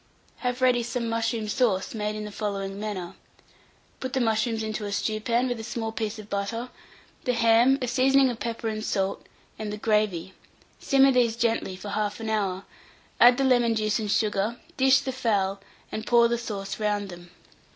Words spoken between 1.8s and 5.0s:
made in the following manner. Put the mushrooms into a